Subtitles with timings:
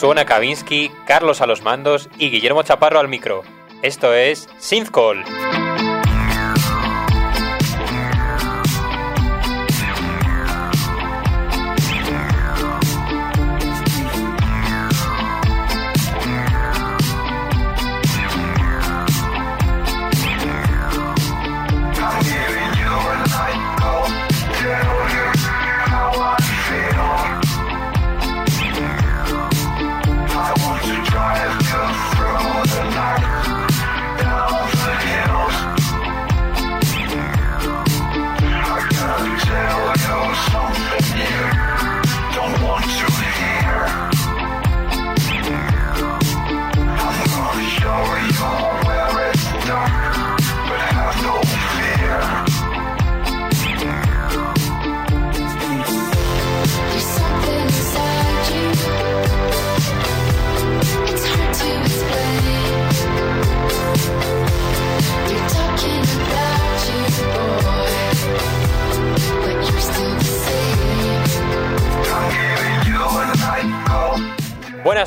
[0.00, 3.42] Suena Kavinsky, Carlos a los mandos y Guillermo Chaparro al micro.
[3.82, 5.22] Esto es Synthcall.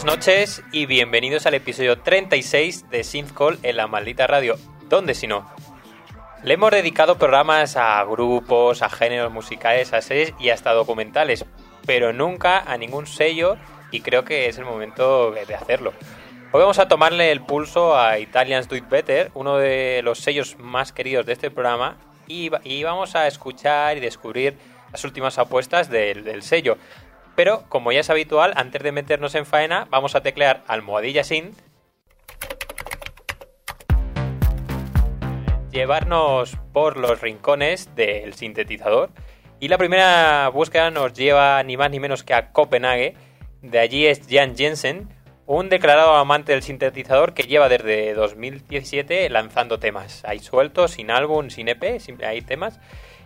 [0.04, 4.58] Buenas noches y bienvenidos al episodio 36 de Synthcall en la maldita radio.
[4.90, 5.50] ¿Dónde si no?
[6.44, 11.46] Le hemos dedicado programas a grupos, a géneros musicales, a series y hasta documentales,
[11.86, 13.56] pero nunca a ningún sello
[13.92, 15.94] y creo que es el momento de hacerlo.
[16.52, 20.58] Hoy vamos a tomarle el pulso a Italians Do It Better, uno de los sellos
[20.60, 21.96] más queridos de este programa,
[22.28, 22.50] y,
[22.84, 24.58] vamos a escuchar y descubrir
[24.92, 26.78] las últimas apuestas del sello.
[27.36, 31.56] Pero, como ya es habitual, antes de meternos en faena, vamos a teclear almohadilla sin
[35.72, 39.10] llevarnos por los rincones del sintetizador.
[39.60, 43.16] Y la primera búsqueda nos lleva ni más ni menos que a Copenhague.
[43.62, 45.10] De allí es Jan Jensen,
[45.46, 50.24] un declarado amante del sintetizador que lleva desde 2017 lanzando temas.
[50.26, 51.84] Hay sueltos, sin álbum, sin EP,
[52.24, 52.80] hay temas.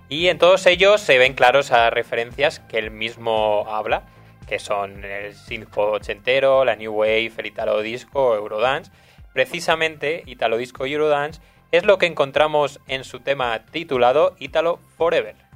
[0.09, 4.03] Y en todos ellos se ven claros a referencias que él mismo habla,
[4.47, 8.91] que son el synth ochentero, la New Wave, el Italo Disco, Eurodance.
[9.33, 11.41] Precisamente Italo Disco y Eurodance
[11.71, 15.46] es lo que encontramos en su tema titulado Italo Forever.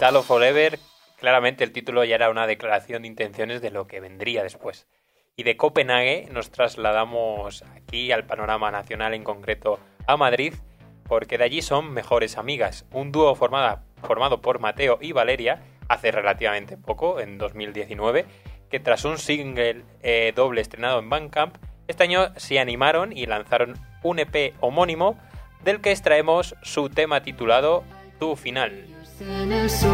[0.00, 0.78] Italo Forever,
[1.18, 4.88] claramente el título ya era una declaración de intenciones de lo que vendría después.
[5.36, 10.54] Y de Copenhague nos trasladamos aquí al panorama nacional, en concreto a Madrid,
[11.06, 16.10] porque de allí son mejores amigas, un dúo formada, formado por Mateo y Valeria hace
[16.10, 18.24] relativamente poco, en 2019,
[18.70, 21.56] que tras un single eh, doble estrenado en Bandcamp,
[21.88, 25.18] este año se animaron y lanzaron un EP homónimo
[25.62, 27.84] del que extraemos su tema titulado
[28.18, 28.89] Tu Final.
[29.20, 29.90] En el suelo.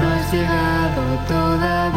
[0.00, 1.95] No has llegado todavía,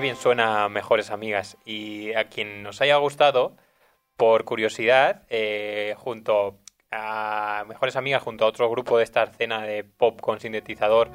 [0.00, 1.58] Bien suena Mejores Amigas.
[1.66, 3.56] Y a quien nos haya gustado,
[4.16, 6.58] por curiosidad, eh, junto
[6.90, 11.10] a Mejores Amigas, junto a otro grupo de esta escena de pop con sintetizador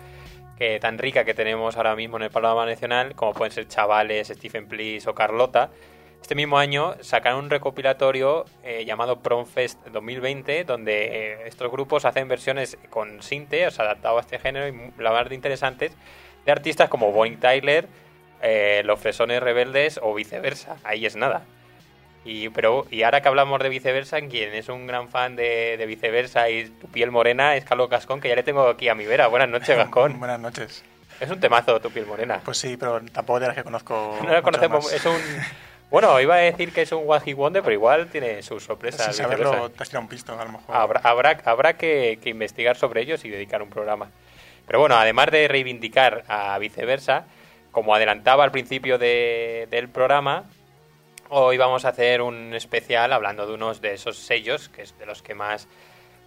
[0.58, 4.28] que tan rica que tenemos ahora mismo en el panorama nacional, como pueden ser Chavales,
[4.28, 5.72] Stephen Please o Carlota,
[6.22, 12.28] este mismo año sacaron un recopilatorio eh, llamado Promfest 2020, donde eh, estos grupos hacen
[12.28, 15.92] versiones con sinte, o sea, adaptado a este género, y la más de interesantes,
[16.46, 17.88] de artistas como Bonnie Tyler,
[18.42, 20.78] eh, Los Fresones Rebeldes o viceversa.
[20.84, 21.44] Ahí es nada.
[22.26, 25.86] Y, pero, y ahora que hablamos de viceversa, quien es un gran fan de, de
[25.86, 29.06] viceversa y tu piel morena es Carlos Gascón, que ya le tengo aquí a mi
[29.06, 29.28] vera.
[29.28, 30.20] Buenas noches, Gascón.
[30.20, 30.84] Buenas noches.
[31.20, 32.42] Es un temazo tu piel morena.
[32.44, 34.18] Pues sí, pero tampoco de las que conozco.
[34.24, 34.92] no la conocemos.
[34.92, 35.18] Es un.
[35.92, 39.06] Bueno, iba a decir que es un Hit Wonder, pero igual tiene sus sorpresas.
[39.06, 40.76] Sin saberlo, te has tirado un pisto, a lo mejor.
[40.76, 44.10] Habrá, habrá, habrá que, que investigar sobre ellos y dedicar un programa.
[44.66, 47.26] Pero bueno, además de reivindicar a viceversa,
[47.76, 50.46] como adelantaba al principio de- del programa,
[51.28, 55.06] hoy vamos a hacer un especial hablando de unos de esos sellos que es de
[55.06, 55.68] los que más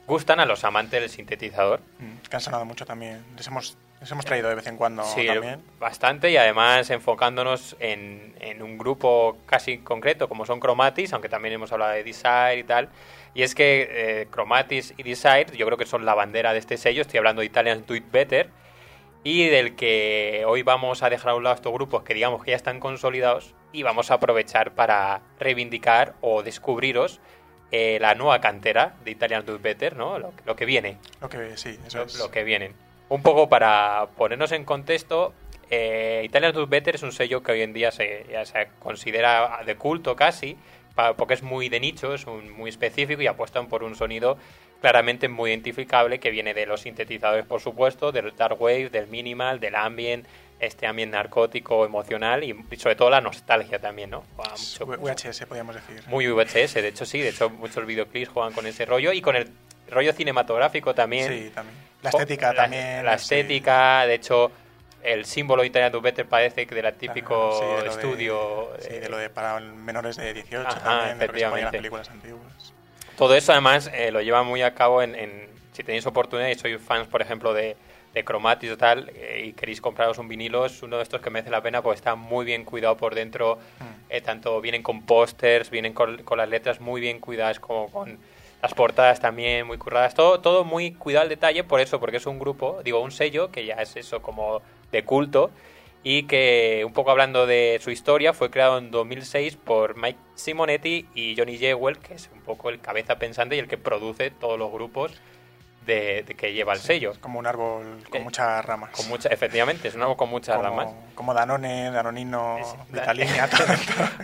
[0.06, 1.80] gustan a los amantes del sintetizador.
[2.00, 3.24] Mm, Que han sonado mucho también.
[3.34, 5.62] Les hemos, les hemos traído de vez en cuando Sí, también.
[5.80, 11.54] bastante y además enfocándonos en, en un grupo casi concreto como son Chromatis, aunque también
[11.54, 12.90] hemos hablado de Desire y tal.
[13.32, 16.76] Y es que eh, Chromatis y Desire yo creo que son la bandera de este
[16.76, 18.50] sello, estoy hablando de Italian Do It Better
[19.30, 22.52] y del que hoy vamos a dejar a un lado estos grupos que digamos que
[22.52, 27.20] ya están consolidados y vamos a aprovechar para reivindicar o descubriros
[27.70, 30.18] eh, la nueva cantera de Italian Do Better, ¿no?
[30.18, 32.18] Lo, lo que viene Lo que sí, eso lo, es.
[32.18, 32.72] lo que vienen.
[33.10, 35.34] Un poco para ponernos en contexto,
[35.70, 39.60] eh, Italian Do Better es un sello que hoy en día se, ya se considera
[39.66, 40.56] de culto casi,
[41.16, 44.36] porque es muy de nicho, es un- muy específico y apuestan por un sonido
[44.80, 49.58] claramente muy identificable que viene de los sintetizadores, por supuesto, del dark wave, del minimal,
[49.60, 50.26] del ambient,
[50.60, 54.24] este ambient narcótico, emocional y, sobre todo la nostalgia también, ¿no?
[54.36, 56.02] Mucho- VHS, podríamos decir.
[56.08, 59.36] muy VHS, de hecho sí, de hecho muchos videoclips juegan con ese rollo y con
[59.36, 59.48] el
[59.90, 61.28] rollo cinematográfico también.
[61.32, 61.76] Sí, también.
[62.02, 63.04] La estética la- también.
[63.04, 63.22] La sí.
[63.34, 64.52] estética, de hecho,
[65.02, 68.70] el símbolo Italian Do Better parece que del típico Sí, de lo de- estudio.
[68.80, 71.44] sí, eh, de lo de para menores de 18 Ajá, también, de lo que se
[71.46, 72.74] en las películas antiguas.
[73.18, 76.54] Todo eso además eh, lo lleva muy a cabo en, en- si tenéis oportunidad y
[76.54, 77.76] sois fans, por ejemplo, de,
[78.14, 81.30] de Chromatis o tal, eh, y queréis compraros un vinilo, es uno de estos que
[81.30, 83.84] merece la pena porque está muy bien cuidado por dentro, Mm.
[84.10, 88.18] eh, tanto vienen con pósters, vienen con, con las letras muy bien cuidadas, como con
[88.62, 92.26] las portadas también muy curradas, todo, todo muy cuidado al detalle, por eso, porque es
[92.26, 95.50] un grupo, digo, un sello que ya es eso como de culto,
[96.04, 101.06] y que un poco hablando de su historia fue creado en 2006 por Mike Simonetti
[101.14, 104.58] y Johnny Jewell, que es un poco el cabeza pensante y el que produce todos
[104.58, 105.12] los grupos
[105.84, 107.10] de, de que lleva el sello.
[107.12, 108.90] Es como un árbol con Eh, muchas ramas.
[108.90, 110.88] Con mucha, efectivamente, es un árbol con muchas como, ramas.
[111.14, 112.58] como Danone, Danonino,
[112.90, 113.66] Vitalinea, todo.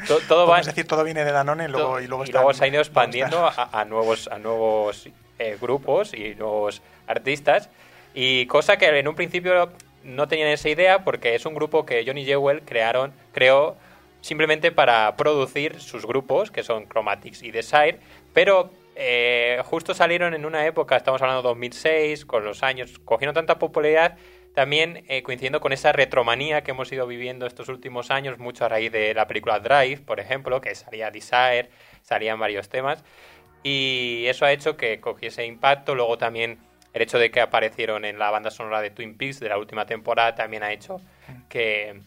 [0.06, 2.52] To- todo va Es decir, todo viene de Danone y luego, y luego, y luego
[2.54, 7.68] se ha ido expandiendo a nuevos, a nuevos eh, grupos y nuevos artistas.
[8.14, 9.72] Y cosa que en un principio
[10.04, 13.76] no tenían esa idea porque es un grupo que Johnny Jewell crearon, creó
[14.20, 17.98] simplemente para producir sus grupos, que son Chromatics y Desire,
[18.32, 23.34] pero eh, justo salieron en una época, estamos hablando de 2006, con los años, cogieron
[23.34, 24.16] tanta popularidad,
[24.54, 28.68] también eh, coincidiendo con esa retromanía que hemos ido viviendo estos últimos años, mucho a
[28.68, 31.70] raíz de la película Drive, por ejemplo, que salía Desire,
[32.02, 33.04] salían varios temas,
[33.62, 36.58] y eso ha hecho que cogiese impacto, luego también
[36.94, 39.84] el hecho de que aparecieron en la banda sonora de Twin Peaks de la última
[39.84, 41.00] temporada también ha hecho
[41.48, 42.00] que,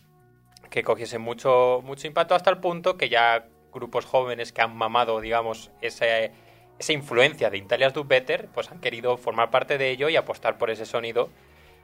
[0.70, 5.20] que cogiese mucho, mucho impacto hasta el punto que ya grupos jóvenes que han mamado,
[5.20, 10.15] digamos, esa influencia de Italia's Do Better, pues han querido formar parte de ello y
[10.15, 11.29] apostar por ese sonido.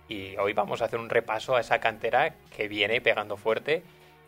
[0.07, 3.83] Y hoy vamos a hacer un repaso a esa cantera que viene pegando fuerte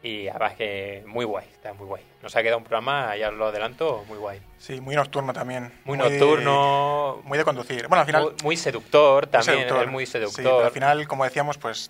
[0.05, 2.03] y además que muy guay, está muy guay.
[2.21, 4.39] Nos ha quedado un programa, ya os lo adelanto, muy guay.
[4.59, 5.73] Sí, muy nocturno también.
[5.83, 7.87] Muy, nocturno, Muy de conducir.
[7.87, 8.23] Bueno, al final...
[8.23, 9.83] muy, muy seductor también, seductor.
[9.85, 10.43] es muy Sí, seductor.
[10.43, 11.89] pero al final, como decíamos, pues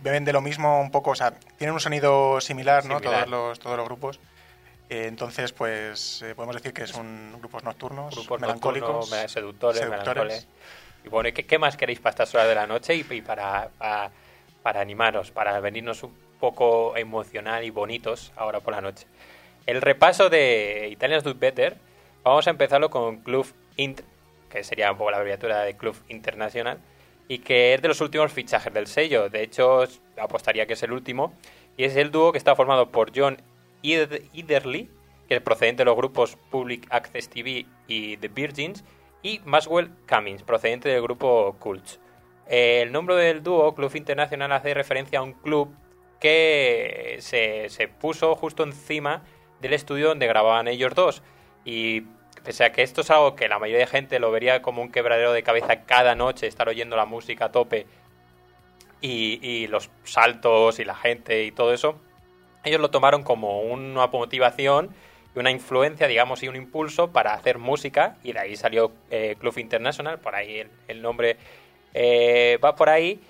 [0.00, 2.98] beben de lo mismo un poco, o sea, tienen un sonido similar, ¿no?
[2.98, 3.24] Similar.
[3.24, 4.20] Todos los, todos los grupos.
[4.90, 9.80] Eh, entonces, pues eh, podemos decir que son grupos nocturnos, grupos melancólicos, nocturnos, me- seductores,
[9.80, 10.46] seductores.
[11.02, 13.22] Y bueno, ¿y ¿qué, qué más queréis para estas horas de la noche y, y
[13.22, 14.10] para, para,
[14.62, 19.06] para animaros, para venirnos un poco emocional y bonitos ahora por la noche?
[19.66, 21.76] El repaso de Italians Do Better,
[22.22, 24.02] vamos a empezarlo con Club Int,
[24.50, 26.78] que sería un poco la abreviatura de Club Internacional,
[27.26, 29.30] y que es de los últimos fichajes del sello.
[29.30, 29.84] De hecho,
[30.18, 31.32] apostaría que es el último.
[31.76, 33.38] Y es el dúo que está formado por John
[33.82, 34.90] Ed- Ederly,
[35.28, 38.84] que es procedente de los grupos Public Access TV y The Virgins,
[39.22, 41.98] y Maxwell Cummings, procedente del grupo Cults.
[42.46, 45.74] El nombre del dúo, Club Internacional, hace referencia a un club
[46.24, 49.24] que se, se puso justo encima
[49.60, 51.22] del estudio donde grababan ellos dos.
[51.66, 52.04] Y
[52.42, 54.90] pese a que esto es algo que la mayoría de gente lo vería como un
[54.90, 57.86] quebradero de cabeza cada noche, estar oyendo la música a tope
[59.02, 62.00] y, los saltos y la gente y todo eso,
[62.64, 64.94] ellos lo tomaron como una motivación
[65.36, 69.36] y una influencia, digamos, y un impulso para hacer música, y de ahí salió eh,
[69.38, 71.36] Club International, por ahí el, el nombre
[71.92, 73.20] eh, va por ahí,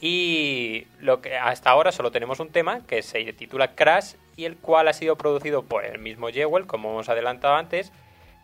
[0.00, 4.56] y lo que hasta ahora solo tenemos un tema que se titula Crash, y el
[4.56, 7.92] cual ha sido producido por el mismo Jewel, como hemos adelantado antes,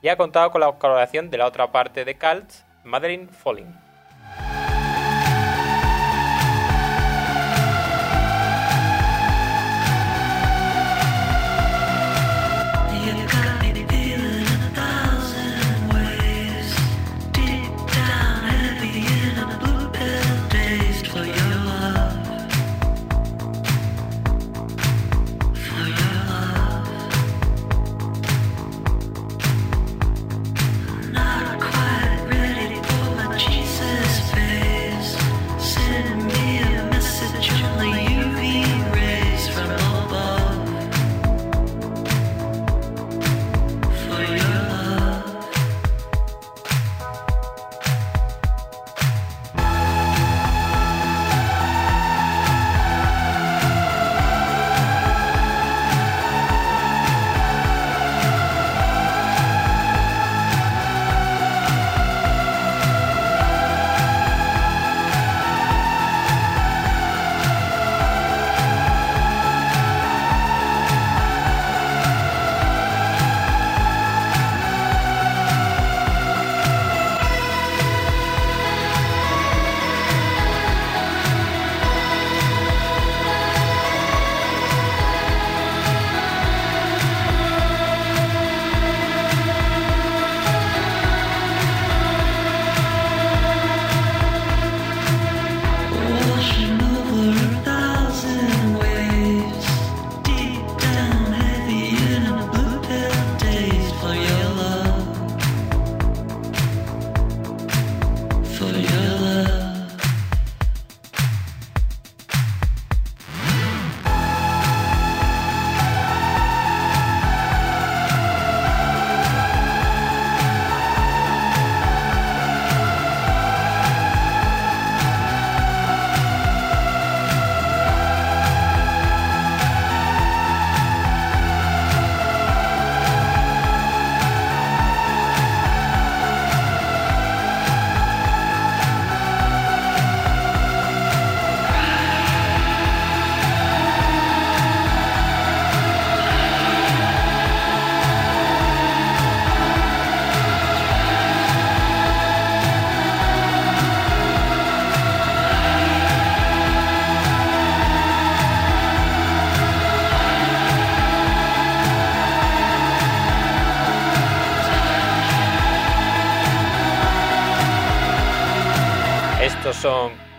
[0.02, 2.50] y ha contado con la colaboración de la otra parte de Cult,
[2.84, 3.85] Madeline Falling.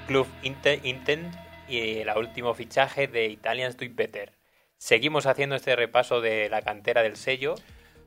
[0.07, 1.33] Club Inte- Intent
[1.69, 4.33] y el último fichaje de Italians Do Better.
[4.77, 7.55] Seguimos haciendo este repaso de la cantera del sello.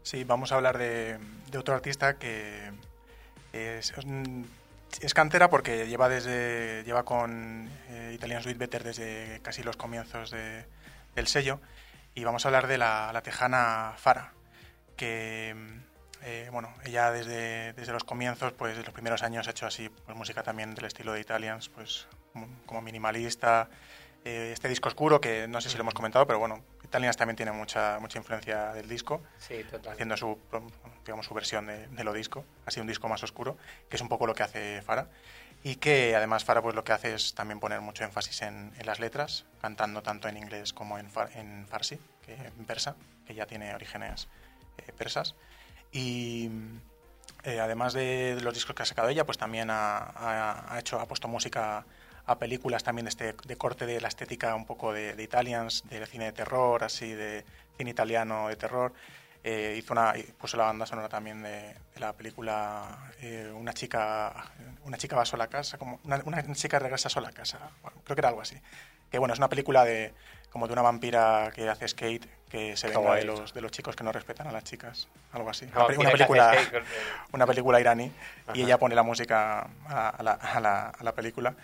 [0.03, 1.18] Sí, vamos a hablar de,
[1.57, 2.70] otro artista que
[3.55, 3.94] es,
[5.14, 10.66] cantera porque lleva desde lleva con eh, Italian Sweet Better desde casi los comienzos de-
[11.14, 11.59] del sello
[12.14, 14.33] y vamos a hablar de la, la tejana Fara
[14.96, 15.55] que
[16.22, 19.88] eh, bueno ella desde, desde los comienzos pues de los primeros años ha hecho así
[19.88, 23.68] pues música también del estilo de Italians pues como, como minimalista
[24.24, 27.37] eh, este disco oscuro que no sé si lo hemos comentado pero bueno Italians también
[27.37, 29.92] tiene mucha mucha influencia del disco Sí, total.
[29.94, 30.38] haciendo su,
[31.06, 33.56] digamos, su versión de, de lo disco, así un disco más oscuro,
[33.88, 35.09] que es un poco lo que hace Fara.
[35.64, 38.87] Y que además Fara pues lo que hace es también poner mucho énfasis en, en
[38.87, 42.94] las letras, cantando tanto en inglés como en, far- en farsi, que en persa,
[43.26, 44.28] que ya tiene orígenes
[44.78, 45.35] eh, persas.
[45.92, 46.50] Y
[47.44, 51.29] eh, además de, los discos que ha sacado ella, pues también ha, hecho, ha puesto
[51.29, 51.85] música
[52.26, 56.07] a películas también de este de corte de la estética un poco de, Italians, de
[56.07, 57.44] cine de terror, así de
[57.76, 58.92] cine italiano de terror.
[59.42, 64.53] Eh, hizo una puso la banda sonora también de, la película eh, una chica
[64.85, 67.70] una chica va sola a casa como una, una chica regresa sola a casa
[68.05, 68.57] creo que era algo así
[69.11, 70.12] que bueno es una película de
[70.50, 73.94] como de una vampira que hace skate que se venga de los de los chicos
[73.96, 75.66] que no respetan a las chicas algo así.
[75.74, 76.82] No, una, película con-
[77.32, 78.12] una película iraní
[78.46, 78.58] Ajá.
[78.58, 81.54] y ella pone la música a, a la, a la- a la película.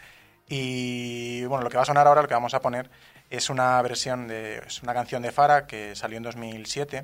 [0.49, 2.89] Y bueno lo que va a sonar ahora lo que vamos a poner
[3.31, 7.03] es una versión de es una canción de Fara que salió en 2007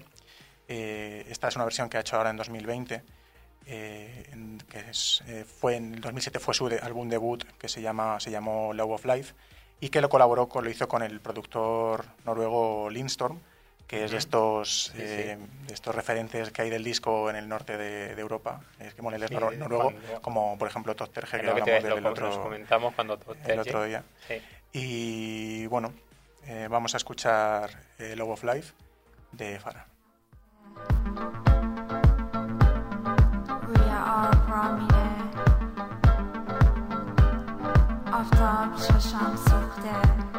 [0.68, 3.02] Eh, esta es una versión que ha hecho ahora en 2020
[3.66, 7.68] eh, en- que es, eh, fue en el 2007 fue su de- álbum debut que
[7.68, 9.34] se llama se llamó Love of Life
[9.80, 13.40] y que lo colaboró con, lo hizo con el productor noruego Lindstorm
[13.91, 14.25] que es de Ujú.
[14.25, 15.03] estos Sí, sí.
[15.03, 18.93] eh, de estos referentes que hay del disco en el norte de, de Europa es
[18.93, 21.41] que bueno, él es Sí, nor- de- noruego cuando- como por ejemplo Todd Terje Es
[21.41, 23.59] que lo que te- hablamos de lo él el que nos otro comentamos cuando el
[23.59, 24.41] otro día Sí.
[24.73, 25.93] y bueno
[26.47, 28.73] eh, vamos a escuchar eh, Love of Life
[29.31, 29.85] de Farah
[33.67, 35.07] روی آبرا میره
[38.13, 40.30] آفتاب چشم سوخته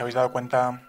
[0.00, 0.80] Os habéis dado cuenta,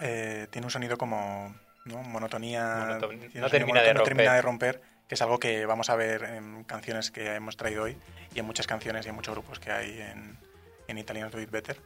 [0.00, 1.52] eh, tiene un sonido como
[1.84, 2.00] ¿no?
[2.04, 2.62] monotonía.
[2.62, 4.36] Monoton- no sonido termina de no termina romper.
[4.36, 7.96] de romper, que es algo que vamos a ver en canciones que hemos traído hoy
[8.32, 10.38] y en muchas canciones y en muchos grupos que hay en,
[10.86, 11.76] en Italian Do It Better,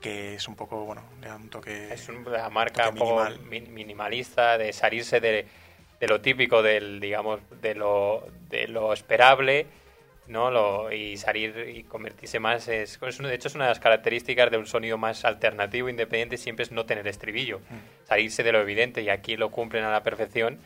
[0.00, 1.92] que es un poco, bueno, le da un toque.
[1.92, 3.40] Es un- la marca un poco minimal.
[3.40, 5.46] mi- minimalista de salirse de,
[6.00, 9.66] de lo típico del digamos de lo de lo esperable
[10.28, 13.70] no lo y salir y convertirse más es, es uno- de hecho es una de
[13.70, 18.06] las características de un sonido más alternativo independiente siempre es no tener estribillo Mm.
[18.08, 20.58] salirse de lo evidente y aquí lo cumplen a la perfección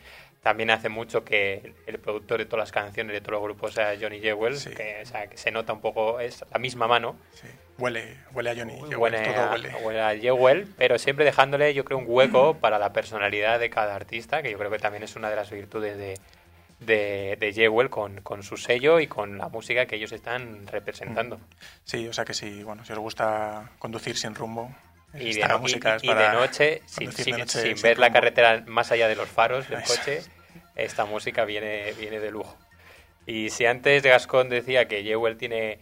[0.43, 3.93] también hace mucho que el, productor de todas las canciones de todos los grupos sea
[3.99, 4.71] Johnny Jewel Sí.
[4.71, 7.47] que, o sea, que se nota un poco es la misma mano Sí.
[7.77, 8.73] Huele, huele a Johnny.
[8.73, 9.69] Jewel, huele, todo a, huele.
[9.81, 14.43] huele a pero siempre dejándole, yo creo, un hueco para la personalidad de cada artista,
[14.43, 16.19] que yo creo que también es una de las virtudes de,
[16.81, 21.39] de, de Jewel con, con su sello y con la música que ellos están representando.
[21.85, 24.69] Sí, o sea que si, bueno, si os gusta conducir sin rumbo,
[25.13, 27.77] Y, de, no- y- música es y de noche, sin, conducir sin- de noche sin
[27.77, 30.21] sin ver la carretera más allá de los faros del Eso coche,
[30.75, 32.57] esta música viene, viene de lujo.
[33.27, 35.77] Y si antes Gascon decía que Jewel tiene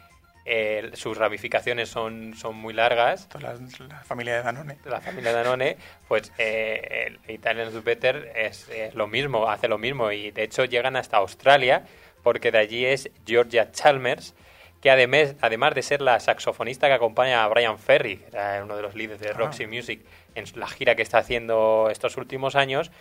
[0.51, 4.77] eh, sus ramificaciones son, son muy largas, Toda la, la familia de Danone.
[4.85, 9.77] la familia Danone, pues eh, el Italian Do Better es, es lo mismo, hace lo
[9.77, 10.11] mismo.
[10.11, 11.83] Y de hecho llegan hasta Australia
[12.23, 14.33] porque de allí es Georgia Chalmers
[14.81, 18.75] que además, además de ser la saxofonista que acompaña a Brian Ferry, que era uno
[18.75, 20.01] de los líderes de Roxy Music
[20.35, 22.91] en la gira que está haciendo estos últimos años,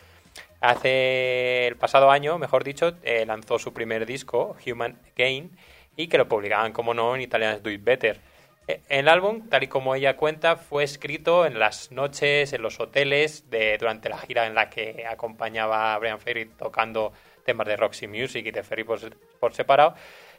[0.61, 5.57] hace el pasado año, mejor dicho, eh, lanzó su primer disco, Human Gain,
[5.99, 8.21] y que lo publicaban, como no, en Italians Do It Better.
[8.69, 12.79] Eh, El álbum, tal y como ella cuenta, fue escrito en las noches, en los
[12.79, 17.13] hoteles, de, durante la gira en la que acompañaba a Brian Ferry tocando
[17.45, 19.01] temas de Roxy Music y de Ferry por,
[19.41, 19.97] por separado.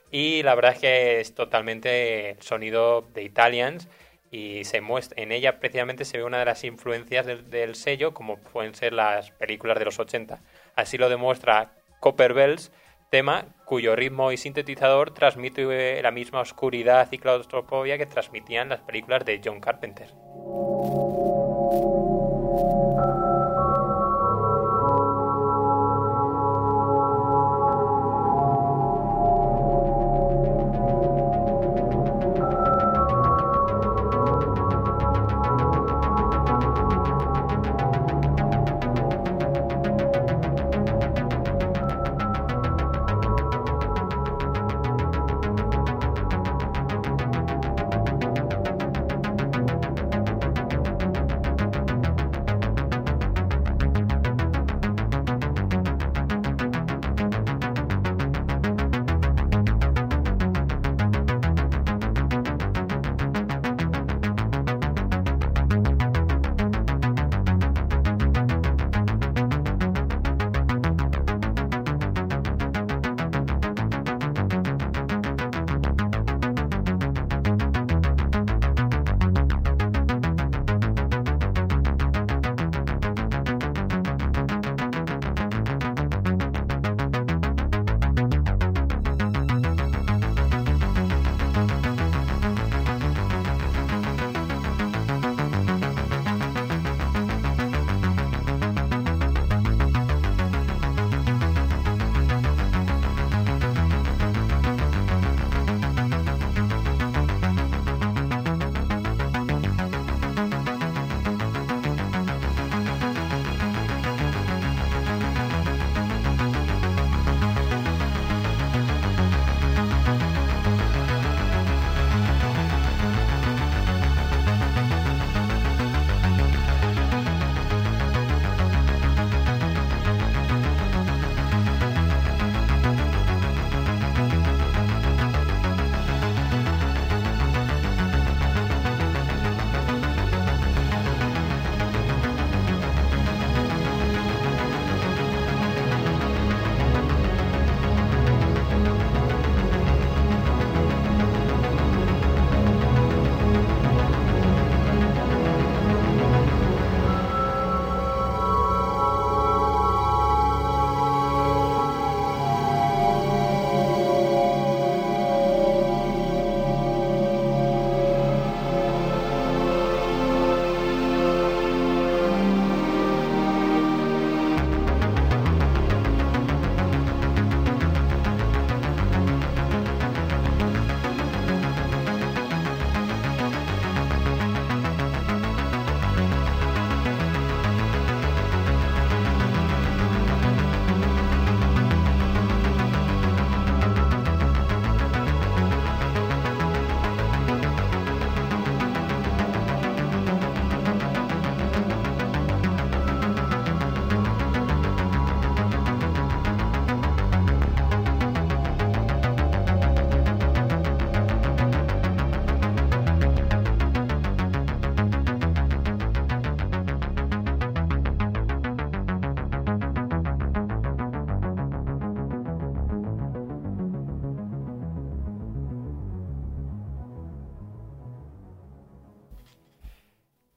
[0.09, 3.89] Y la verdad es que es totalmente el sonido de Italians
[4.31, 8.13] y se muestra en ella precisamente se ve una de las influencias del, del sello
[8.13, 10.39] como pueden ser las películas de los 80.
[10.75, 12.71] Así lo demuestra Copper Bells,
[13.09, 19.25] tema cuyo ritmo y sintetizador transmite la misma oscuridad y claustrofobia que transmitían las películas
[19.25, 20.13] de John Carpenter.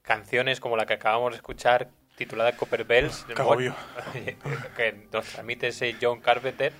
[0.03, 3.75] Canciones como la que acabamos de escuchar, titulada Copper Bells, agobio.
[4.77, 6.71] que nos transmite ese John Carpenter,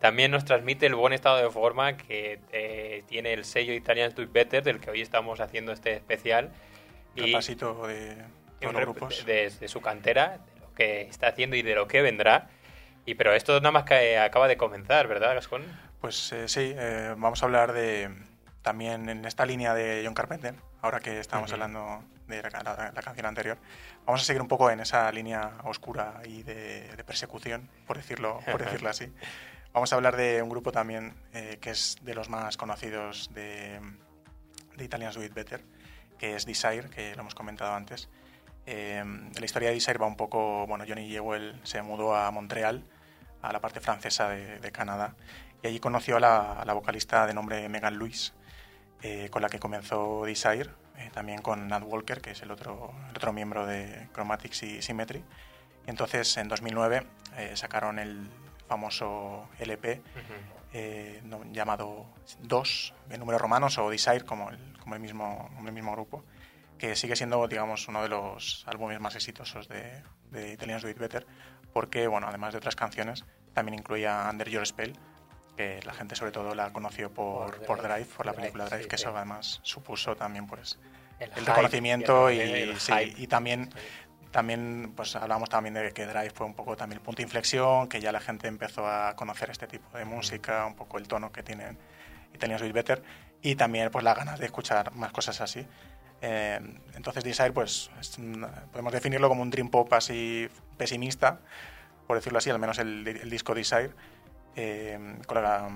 [0.00, 4.26] también nos transmite el buen estado de forma que eh, tiene el sello Italian Do
[4.30, 6.50] Better, del que hoy estamos haciendo este especial.
[7.16, 8.16] Repasito de
[8.60, 11.88] y un todos de, de su cantera, de lo que está haciendo y de lo
[11.88, 12.48] que vendrá.
[13.06, 15.62] Y pero esto nada más que acaba de comenzar, ¿verdad, Gascón?
[16.00, 18.10] Pues eh, sí, eh, vamos a hablar de
[18.62, 21.62] también en esta línea de John Carpenter, ahora que estábamos Ujú.
[21.62, 23.58] hablando de la, la- la canción anterior.
[24.06, 28.40] Vamos a seguir un poco en esa línea oscura y de, de persecución, por decirlo,
[28.50, 29.12] por decirlo así.
[29.72, 33.80] Vamos a hablar de un grupo también eh, que es de los más conocidos de,
[34.76, 35.64] de Italians Do It Better,
[36.18, 38.08] que es Desire, que lo hemos comentado antes.
[38.66, 39.02] Eh,
[39.38, 42.84] la historia de Desire va un poco, bueno, Johnny Jewell se mudó a Montreal,
[43.40, 45.16] a la parte francesa de, de Canadá,
[45.62, 48.34] y allí conoció a la, a la vocalista de nombre Megan Lewis,
[49.02, 50.70] eh, con la que comenzó Desire,
[51.06, 54.82] eh, también con Nat Walker, que es el otro, el otro miembro de Chromatics y
[54.82, 55.24] Symmetry.
[55.86, 58.28] Y entonces, en 2009, eh, sacaron el
[58.68, 60.00] famoso LP
[60.72, 62.06] eh, no- llamado
[62.40, 66.24] 2, en números romanos, o Desire, como el, como el, mismo, como el mismo grupo,
[66.78, 70.98] que sigue siendo, digamos, uno de los álbumes más exitosos de, de Italians Do It
[70.98, 71.26] Better,
[71.74, 74.96] porque, bueno, además de otras canciones, también incluía Under Your Spell,
[75.56, 78.40] que la gente sobre todo la conoció por, Por por Drive, Drive, por la Drive,
[78.42, 79.02] película Drive, sí, que sí.
[79.04, 80.78] eso además supuso también, pues,
[81.36, 83.70] El, reconocimiento y, el sí, y también
[84.32, 87.86] también pues hablamos también de que Drive fue un poco también el punto de inflexión
[87.88, 91.30] que ya la gente empezó a conocer este tipo de música un poco el tono
[91.30, 91.78] que tienen
[92.34, 93.02] Italians Do It Better
[93.42, 95.66] y también pues las ganas de escuchar más cosas así.
[96.22, 96.60] Eh,
[96.94, 98.16] entonces Desire pues es
[98.70, 100.48] podemos definirlo como un dream pop así
[100.78, 101.40] pesimista
[102.06, 103.90] por decirlo así al menos el, el disco Desire
[104.56, 105.68] eh, con la-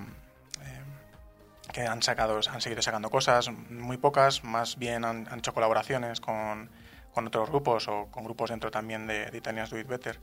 [1.76, 6.22] que han sacado, han seguido sacando cosas, muy pocas, más bien han, han hecho colaboraciones
[6.22, 6.70] con,
[7.12, 10.18] con otros grupos o con grupos dentro también de, de Italians Do It Better.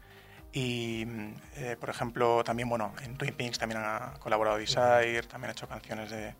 [0.51, 1.05] Y,
[1.57, 5.67] eh, por ejemplo, también, bueno, en Twin Peaks también ha colaborado Desire, también ha hecho
[5.67, 6.33] canciones de,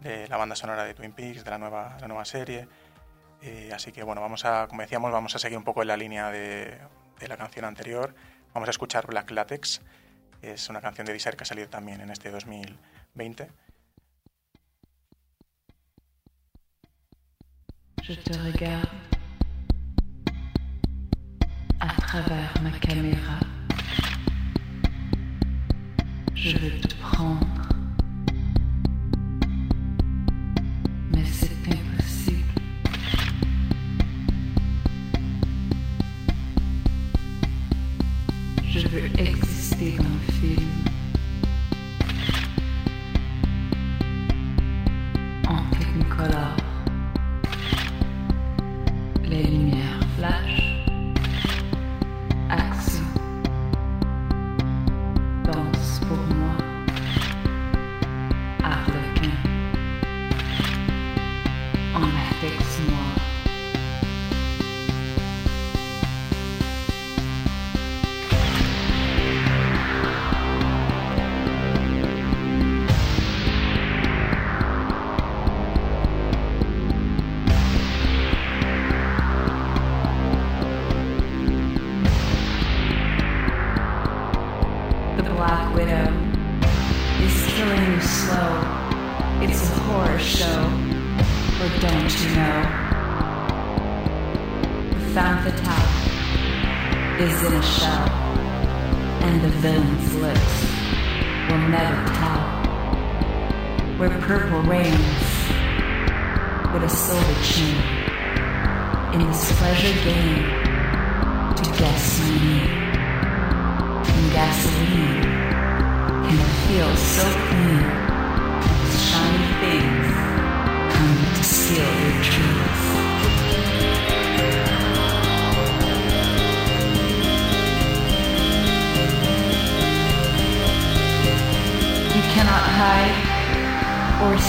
[0.00, 2.66] de la banda sonora de Twin Peaks, de la nueva, la nueva serie.
[3.42, 5.98] Eh, así que, bueno, vamos a, como decíamos, vamos a seguir un poco en la
[5.98, 6.78] línea de,
[7.20, 8.14] de la canción anterior.
[8.54, 9.82] Vamos a escuchar Black Latex,
[10.40, 13.50] es una canción de Desire que ha salido también en este 2020.
[18.06, 18.86] Je te regarde
[21.80, 23.40] à travers ma caméra.
[26.34, 27.53] Je te prendre.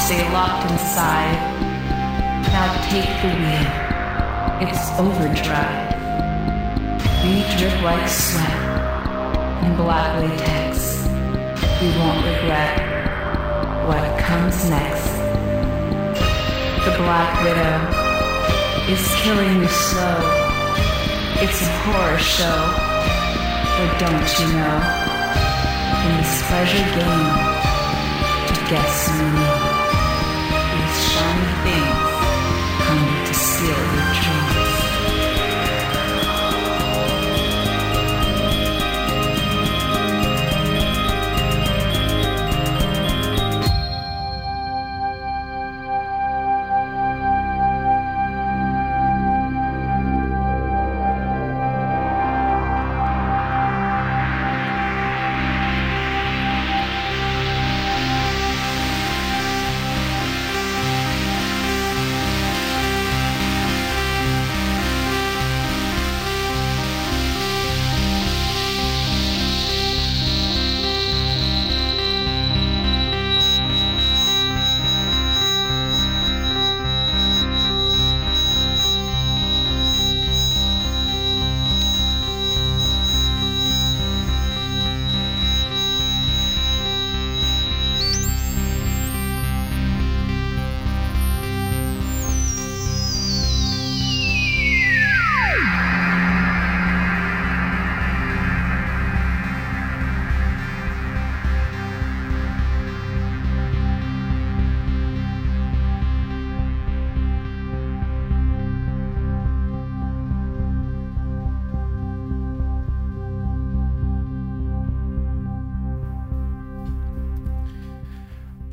[0.06, 1.34] Stay locked inside.
[2.53, 3.70] Now take the wheel.
[4.62, 5.97] It's overdrive.
[7.24, 11.08] We drip like sweat in black latex.
[11.82, 12.74] We won't regret
[13.88, 15.10] what comes next.
[16.86, 17.78] The Black Widow
[18.93, 20.20] is killing you slow.
[21.41, 22.60] It's a horror show.
[23.78, 24.78] but don't you know?
[26.06, 27.56] In this pleasure game,
[28.53, 29.55] to guess me,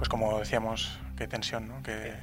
[0.08, 1.82] como decíamos, qué tensión, ¿no?
[1.82, 2.14] Que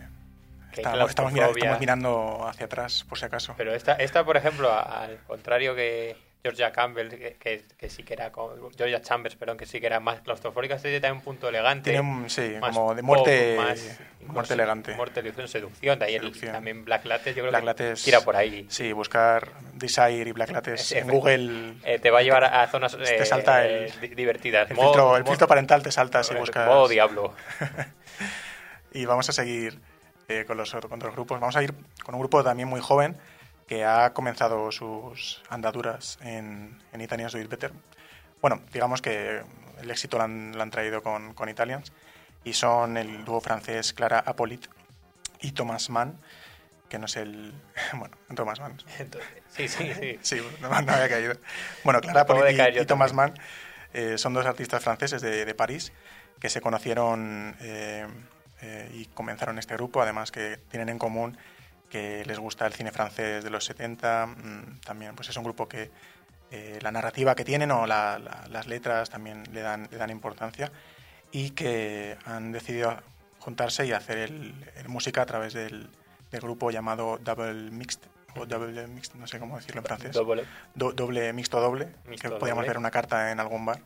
[0.72, 1.50] estamos, estamos mira- claustrofobia.
[1.64, 3.54] estamos mirando hacia atrás, por si acaso.
[3.58, 8.14] Pero esta, esta por ejemplo, al contrario que Georgia Campbell, que, que, que sí que
[8.14, 11.24] era, como- Georgia Chambers, perdón, que sí que era más claustrofóbica, este tiene también un
[11.26, 11.92] punto elegante.
[11.92, 14.94] Tiene un, sí, más como de pop, muerte, más- muerte elegante.
[14.96, 16.00] Muerte, ilusión, seducción.
[16.00, 18.66] De ahí el- también Black Latte, yo creo Black que Latte es- tira por ahí.
[18.70, 21.74] Sí, buscar Desire y Black Lattes en Google.
[21.84, 24.70] Eh, te va a llevar a, zonas Te eh, salta el- eh, di- divertidas.
[24.72, 26.66] El Modo- filtro, el modo- filtro parental te salta si buscas.
[26.68, 27.34] Modo diablo.
[28.92, 29.80] Y vamos a seguir
[30.28, 31.40] eh, con, los, con otros grupos.
[31.40, 31.74] Vamos a ir
[32.04, 33.16] con un grupo también muy joven
[33.70, 37.72] que ha comenzado sus andaduras en, en Italians Do It Better.
[38.42, 39.44] Bueno, digamos que
[39.80, 41.94] el éxito lo han, lo han traído con, con Italians
[42.44, 44.66] y son el dúo francés Clara Apolit
[45.40, 46.20] y Thomas Mann,
[46.90, 47.54] que no es el...
[47.94, 48.76] Bueno, Thomas Mann.
[49.50, 50.20] Sí, sí, sí.
[50.24, 51.34] Sí, no, no había caído.
[51.84, 53.14] Bueno, Clara Apolit y, y Thomas.
[53.14, 53.36] Mann
[53.94, 55.94] eh, son dos artistas franceses de, de París
[56.40, 58.08] que se conocieron eh,
[58.64, 61.38] eh, y comenzaron este grupo, además que tienen en común
[61.90, 65.68] que les gusta el cine francés de los 70, mm, también pues es un grupo
[65.68, 65.90] que
[66.52, 70.10] eh, la narrativa que tienen o la- la- las letras también le dan, le dan
[70.10, 70.72] importancia
[71.32, 72.98] y que han decidido
[73.40, 75.90] juntarse y hacer el, el música a través del,
[76.32, 78.00] del grupo llamado Double Mixed
[78.36, 80.12] o Double Mixed, no sé cómo decirlo en francés.
[80.14, 80.46] Doble.
[80.76, 82.68] Do- doble mixto doble, Mixto que podíamos doble.
[82.70, 83.80] ver una carta en algún bar.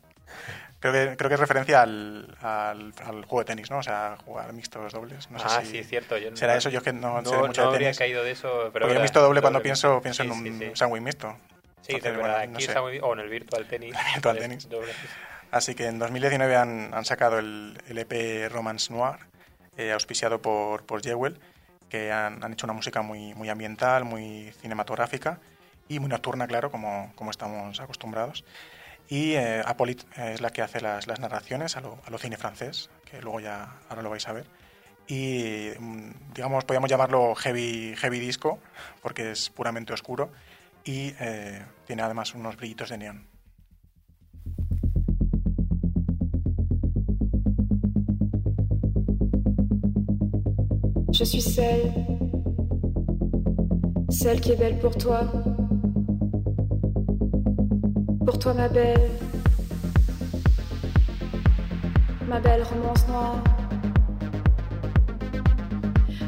[0.80, 3.78] Creo que, creo que es referencia al, al, al juego de tenis, ¿no?
[3.78, 5.32] O sea, jugar mixtos dobles.
[5.32, 6.18] No sé ah, si sí, es cierto.
[6.18, 6.70] Yo no- ¿Será eso?
[6.70, 7.98] Yo es que no, no, sé mucho no de habría tenis.
[8.00, 8.70] caído de eso.
[8.74, 11.38] Pero Porque yo mixto doble cuando doble pienso, pienso Sí, en un sí, sándwich mixto.
[11.82, 12.48] Sí, Entonces, de bueno, verdad.
[12.50, 12.74] no Aquí sé.
[12.92, 13.02] bien.
[13.04, 13.96] O en el Virtual Tennis.
[14.14, 14.70] Virtual Es Tennis.
[14.70, 14.92] doble.
[15.52, 19.20] Así que en 2019 han, han sacado el, el EP Romance Noir,
[19.78, 21.40] eh, auspiciado por, por Jewel,
[21.90, 25.40] que han, han hecho una música muy, muy ambiental, muy cinematográfica
[25.88, 28.44] y muy nocturna, claro, como, como estamos acostumbrados.
[29.10, 32.38] Y eh, Apolit es la que hace las, las narraciones a lo, a lo cine
[32.38, 34.48] francés, que luego ya ahora lo vais a ver.
[35.08, 38.60] Y mm, digamos, podríamos llamarlo heavy, heavy disco,
[39.02, 40.32] porque es puramente oscuro
[40.86, 43.28] y eh, tiene además unos brillitos de neón.
[51.12, 51.94] Je suis celle,
[54.10, 55.32] celle qui est belle pour toi.
[58.26, 59.12] Pour toi, ma belle,
[62.28, 63.44] ma belle romance noire.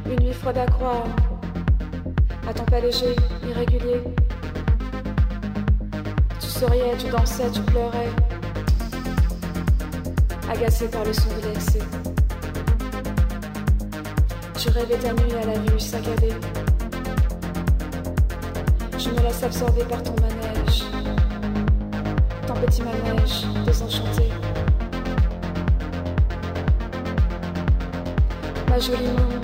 [0.05, 1.07] Une nuit froide à croire,
[2.47, 3.15] à ton pas léger,
[3.47, 4.03] irrégulier.
[6.39, 8.09] Tu souriais, tu dansais, tu pleurais,
[10.51, 11.79] agacé par le son de l'excès.
[14.57, 16.33] Tu rêvais ta nuit à la vue saccadée.
[18.97, 20.34] Je me laisse absorber par ton manège,
[22.47, 24.29] ton petit manège désenchanté.
[28.69, 29.41] Ma jolie moon,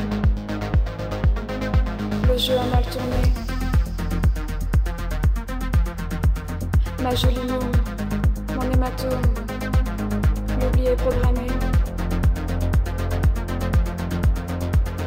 [2.28, 3.34] le jeu a mal tourné.
[7.02, 7.72] Ma jolie moon,
[8.56, 9.22] mon hématome,
[10.60, 11.47] l'oubli est programmé.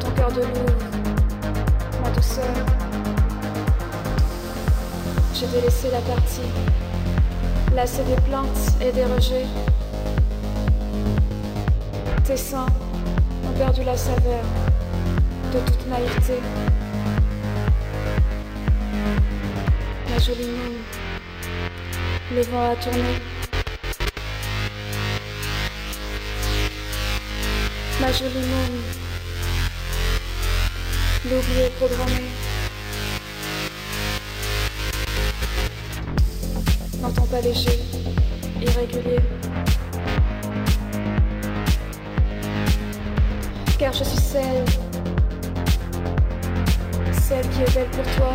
[0.01, 0.73] ton cœur de loup,
[2.03, 2.43] ma douceur.
[5.33, 6.41] Je t'ai laissé la partie,
[7.75, 8.47] lassé des plaintes
[8.81, 9.45] et des rejets.
[12.23, 12.67] Tes seins
[13.45, 14.43] ont perdu la saveur
[15.53, 16.39] de toute naïveté.
[20.09, 20.75] Ma jolie moon,
[22.33, 23.19] le vent a tourné.
[27.99, 29.05] Ma jolie moon,
[31.25, 32.34] L'oubli est programmé.
[37.41, 37.79] Léger,
[38.61, 39.19] irrégulier.
[43.77, 44.65] Car je suis celle,
[47.11, 48.33] celle qui est belle pour toi.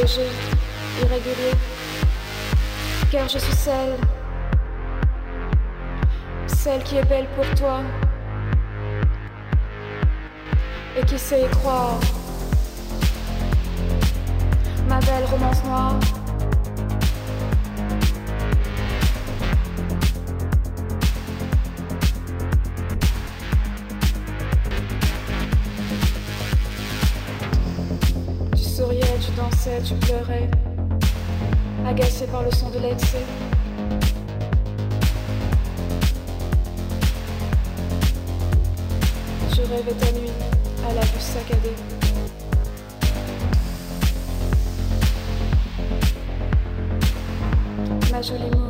[0.00, 0.30] Léger,
[1.02, 1.54] irrégulier,
[3.10, 3.96] car je suis celle,
[6.46, 7.80] celle qui est belle pour toi
[10.96, 12.00] et qui sait y croire.
[14.88, 16.19] Ma belle romance noire.
[48.20, 48.69] Ma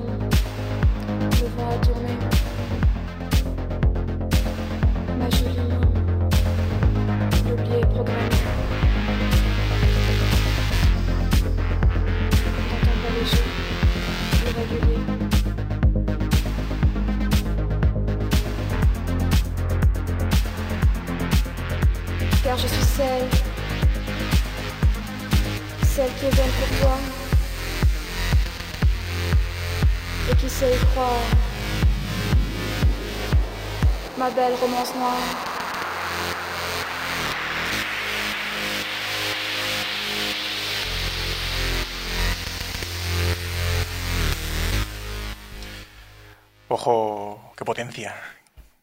[46.68, 48.14] Ojo, qué potencia.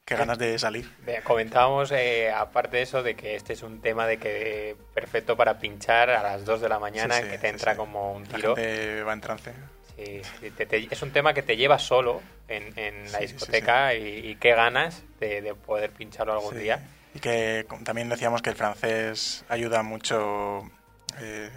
[0.04, 0.90] Qué ganas de salir.
[1.24, 5.60] Comentábamos, eh, aparte de eso, de que este es un tema de que perfecto para
[5.60, 7.78] pinchar a las 2 de la mañana, Sí, sí, que te entra sí.
[7.78, 8.56] como un La tiro.
[8.56, 9.54] gente va en trance.
[9.98, 13.94] Sí, sí, te- te- es un tema que te lleva solo en, en la discoteca
[13.96, 16.80] Y, y qué ganas de, de poder pincharlo algún día.
[17.16, 20.70] Y que también decíamos que el francés ayuda mucho.
[21.20, 21.50] Eh,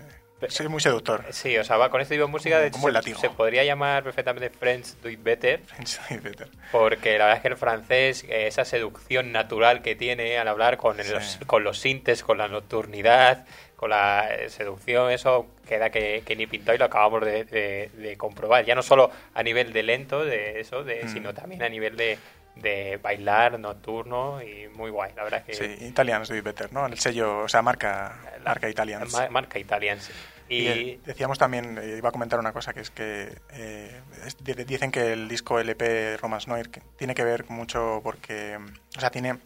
[0.48, 1.22] sí, muy seductor.
[1.32, 3.28] Sí, o sea, va con este tipo de música, de hecho, Como el se, se
[3.28, 6.48] podría llamar perfectamente French Do It Better, Sí, Peter.
[6.72, 10.78] porque la verdad es que el francés, eh, esa seducción natural que tiene al hablar
[10.78, 11.12] con, el- Sí.
[11.12, 13.44] los, con los sintes, con la nocturnidad,
[13.80, 17.90] con la eh, seducción, eso queda que, que ni pintado y lo acabamos de, de-
[17.96, 18.62] de comprobar.
[18.66, 21.08] Ya no solo a nivel de lento, de eso, de, Mm.
[21.08, 22.18] sino también a nivel de,
[22.56, 25.12] de bailar nocturno y muy guay.
[25.16, 26.84] La verdad es que Sí, Italians do it better, ¿no?
[26.84, 29.14] El sello, o sea, marca, marca Italians.
[29.14, 30.10] ma- marca Italians.
[30.50, 34.36] Y, Y, decíamos también, eh, iba a comentar una cosa, que es que eh, es-
[34.66, 38.58] dicen que el disco LP Romance Noir que tiene que ver mucho porque,
[38.94, 39.38] o sea, tiene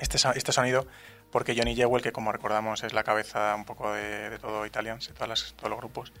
[0.00, 0.84] este, este sonido
[1.30, 5.14] porque Johnny Jewell, que como recordamos es la cabeza un poco de, todo Italians, de
[5.14, 6.12] todas las- todos los grupos,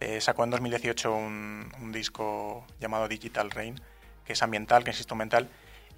[0.00, 3.80] eh, sacó en 2018 un, disco llamado Digital Rain,
[4.24, 5.48] que es ambiental, que es instrumental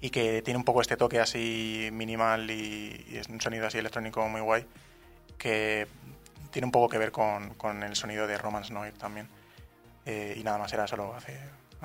[0.01, 4.27] y que tiene un poco este toque así minimal y, es un sonido así electrónico
[4.27, 4.65] muy guay
[5.37, 5.87] que
[6.51, 9.27] tiene un poco que ver con, el sonido de Romance Noir también.
[10.05, 11.39] Eh, y nada más, era solo hacer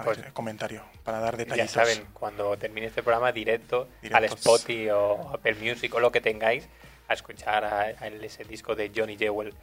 [0.05, 1.70] Pues- comentario para dar ya detallitos.
[1.70, 4.24] saben, cuando termine este programa, directo al.
[4.24, 6.68] Spotify o Apple Music o lo que tengáis,
[7.09, 9.55] a escuchar a, a ese disco de Johnny Jewell.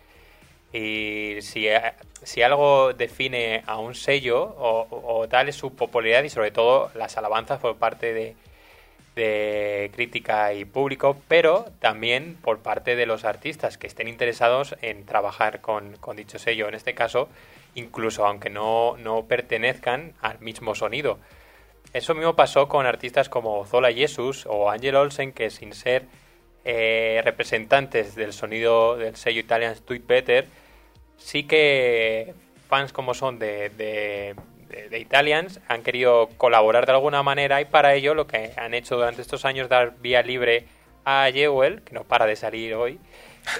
[0.73, 1.67] Y si,
[2.23, 4.87] si algo define a un sello o,
[5.21, 8.35] o tal es su popularidad y sobre todo las alabanzas por parte de,
[9.15, 15.05] de crítica y público, pero también por parte de los artistas que estén interesados en
[15.05, 16.67] trabajar con, con dicho sello.
[16.67, 17.29] En este caso,
[17.75, 21.19] incluso aunque no, no pertenezcan al mismo sonido.
[21.93, 26.05] Eso mismo pasó con artistas como Zola Jesus o Angel Olsen, que sin ser
[26.65, 30.47] eh, representantes del sonido del sello Italian Do Better,
[31.17, 32.33] sí que
[32.67, 34.35] fans como son de, de,
[34.67, 38.73] de- de Italians han querido colaborar de alguna manera y para ello lo que han
[38.73, 40.65] hecho durante estos años dar vía libre
[41.05, 42.99] a Jewel, que no para de salir hoy,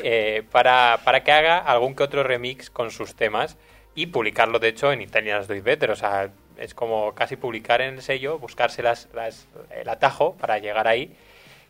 [0.03, 3.55] eh, para, para que haga algún que otro remix con sus temas
[3.95, 7.81] y publicarlo de hecho en Italians Do It Better, o sea, es como casi publicar
[7.81, 11.15] en el sello, buscarse las, las- el atajo para llegar ahí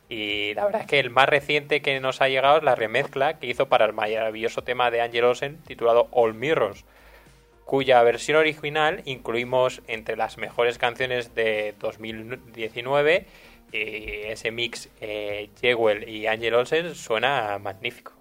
[0.10, 3.40] y la verdad es que el más reciente que nos ha llegado es la remezcla
[3.40, 6.86] que hizo para el maravilloso tema de Angel Olsen titulado All Mirrors.
[7.66, 13.26] cuya versión original incluimos entre las mejores canciones de 2019
[13.72, 13.78] y
[14.28, 18.14] ese mix eh, Jewel y Angel Olsen suena magnífico.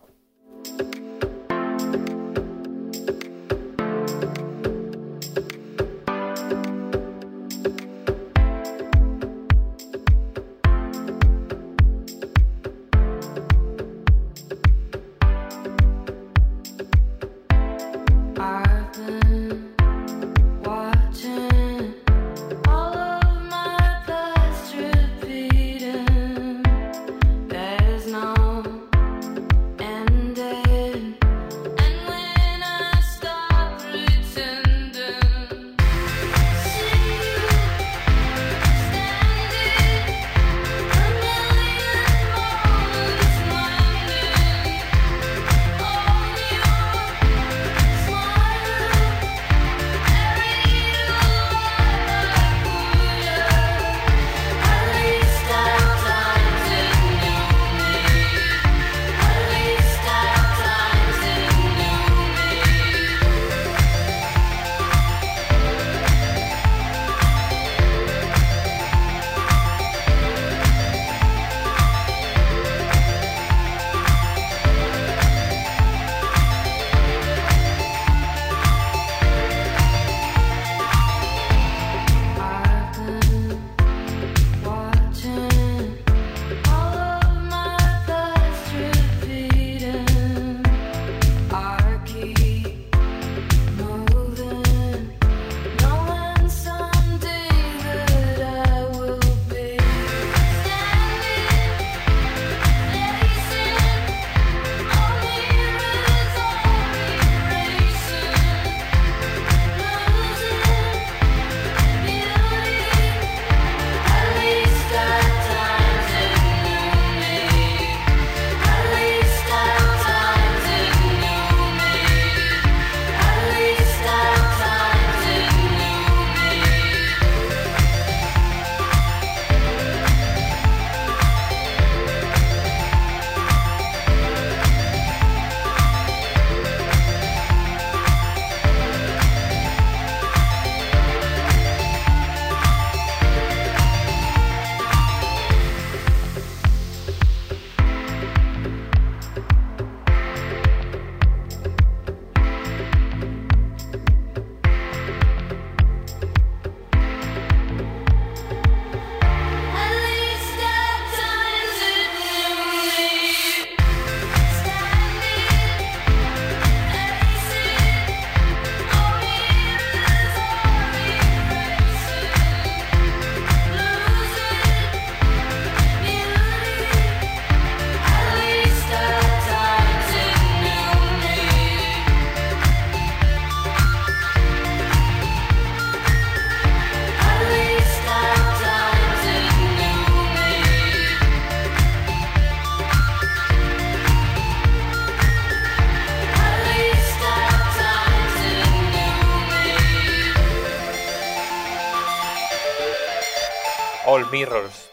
[204.34, 204.90] Mirrors,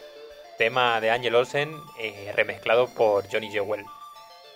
[0.56, 3.84] tema de Angel Olsen eh, remezclado por Johnny Jewel.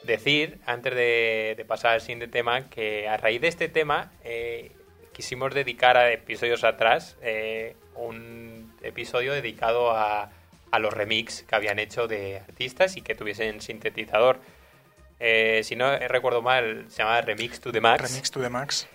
[0.04, 4.70] Decir, antes de, pasar al siguiente tema, que a raíz de este tema eh,
[5.12, 10.30] quisimos dedicar a episodios atrás eh, un episodio dedicado a,
[10.70, 14.38] a los remix que habían hecho de artistas y que tuviesen sintetizador.
[15.18, 18.08] Si no recuerdo mal, se llama Remix to the Max.
[18.08, 18.86] Remix to the Max.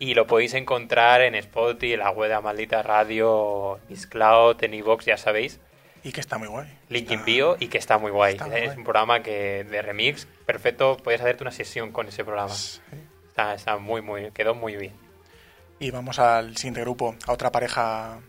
[0.00, 4.74] Y lo podéis encontrar en Spotify, en la web de Maldita Radio, Miss Cloud, en
[4.74, 5.60] iVoox, ya sabéis.
[6.02, 6.66] Y que está muy guay.
[6.88, 8.32] Link in bio y que está muy guay.
[8.32, 8.78] está muy es guay.
[8.78, 10.96] un programa que de remix perfecto.
[10.96, 12.54] Puedes hacerte una sesión con ese programa.
[12.54, 12.80] Sí.
[13.28, 14.94] Está, está muy, muy, quedó muy bien.
[15.78, 18.20] Y vamos al siguiente grupo, a otra pareja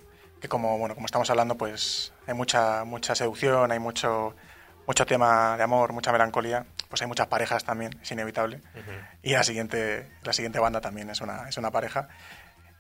[0.42, 4.36] que como bueno, como estamos hablando, pues hay mucha mucha seducción, hay mucho
[4.88, 8.62] mucho tema de amor, mucha melancolía, pues hay muchas parejas también, es inevitable.
[9.24, 12.08] Y la siguiente la siguiente banda también es una es una pareja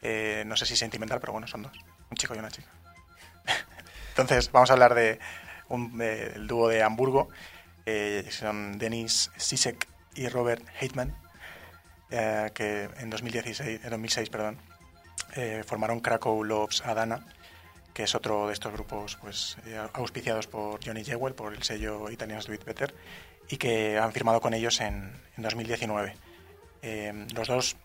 [0.04, 1.72] eh, no sé si sentimental, pero bueno, son dos,
[2.12, 2.68] un chico y una chica.
[4.10, 5.20] Entonces, vamos a hablar de
[5.70, 7.30] un, de- del dúo de Hamburgo,
[7.86, 11.16] eh, son Denis Sisek y Robert Heitman,
[12.10, 14.58] eh, que en 2016, en 2006 perdón,
[15.66, 17.26] formaron Krakow Loves Adana,
[17.94, 19.58] que es otro de estos grupos pues,
[19.94, 22.94] auspiciados por Johnny Jewel, por el sello Italians Do It Better,
[23.50, 26.16] y que han firmado con ellos en, en 2019.
[26.82, 27.76] Eh, los dos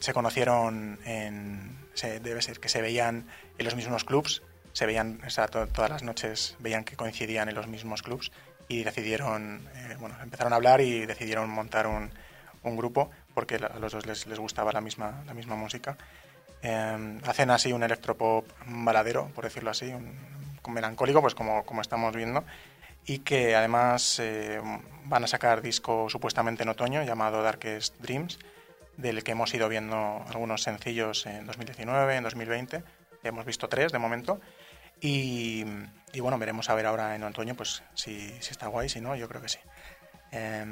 [0.00, 1.78] se conocieron en...
[1.94, 3.26] se- debe ser que se veían
[3.58, 4.42] en los mismos clubs,
[4.72, 8.32] se veían, o sea, to- todas las noches veían que coincidían en los mismos clubs
[8.68, 12.10] y decidieron, eh, bueno, empezaron a hablar y decidieron montar un,
[12.76, 15.96] grupo porque a los dos les, gustaba la misma, la misma música.
[16.62, 20.16] Eh, hacen así un electropop baladero, por decirlo así, un,
[20.66, 22.42] un melancólico, pues como, como estamos viendo,
[23.06, 24.60] y que además eh,
[25.04, 28.38] van a sacar disco supuestamente en otoño llamado Darkest Dreams,
[28.96, 32.82] del que hemos ido viendo algunos sencillos en 2019, en 2020,
[33.22, 34.40] hemos visto tres de momento,
[35.00, 35.64] y,
[36.18, 39.28] bueno, veremos a ver ahora en otoño pues si, si está guay, si no, yo
[39.28, 39.58] creo que sí.
[40.32, 40.64] Eh,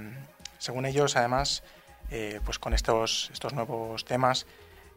[0.58, 1.62] según ellos, además,
[2.10, 4.46] eh, pues con estos, estos nuevos temas,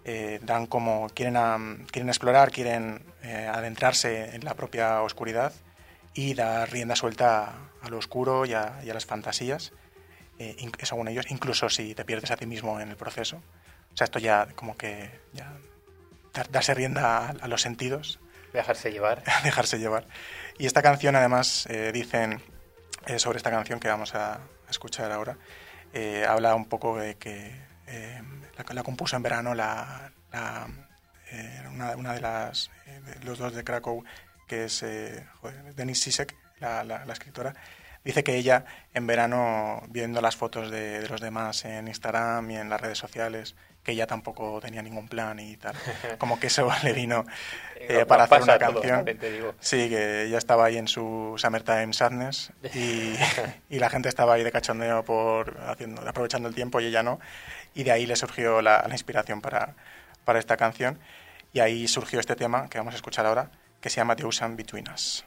[0.06, 5.52] eh, dan como quieren, am, quieren explorar, quieren adentrarse en la propia oscuridad
[6.16, 9.74] y dar rienda suelta a lo oscuro y a, y a las fantasías,
[10.39, 13.43] eh, según ellos, incluso si te pierdes a ti mismo en el proceso.
[13.93, 15.53] O sea, esto ya como que ya
[16.34, 18.20] dar- darse rienda a, a los sentidos
[18.53, 19.22] Dejarse llevar.
[19.43, 20.07] dejarse llevar.
[20.57, 22.41] Y esta canción, además, eh, dicen
[23.05, 24.39] eh, sobre esta canción que vamos a, a
[24.70, 25.38] escuchar ahora,
[25.93, 27.53] eh, habla un poco de que
[28.57, 30.68] la, la compuso en verano la, la,
[31.72, 34.03] una, una de las, de los dos de Krakow,
[34.48, 37.54] que es eh, joder, Denis Sisek, la, la- la escritora,
[38.04, 42.58] dice que ella en verano, viendo las fotos de, de los demás en Instagram y
[42.58, 45.76] en las redes sociales, que ella tampoco tenía ningún plan y tal,
[46.18, 47.26] como que eso le vino
[47.76, 49.06] eh, Nos para hacer una canción.
[49.06, 49.54] digo.
[49.60, 53.14] Sí, que ella estaba ahí en su Summertime Sadness y,
[53.70, 57.20] y la gente estaba ahí de cachondeo por haciendo, aprovechando el tiempo y ella no.
[57.76, 59.76] Y de ahí le surgió la, la inspiración para,
[60.24, 60.98] para esta canción.
[61.54, 63.50] Y ahí surgió este tema que vamos a escuchar ahora,
[63.86, 65.24] que se llama The Ocean Between Us.